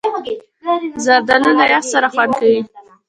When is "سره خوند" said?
1.93-2.31